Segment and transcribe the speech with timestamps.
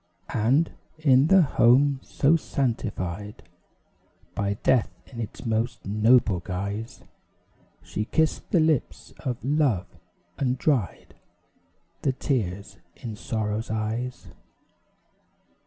[0.33, 3.43] And, in the home so sanctified
[4.33, 7.03] By death in its most noble guise,
[7.83, 9.85] She kissed the lips of love,
[10.39, 11.13] and dried
[12.01, 14.29] The tears in sorrow's eyes.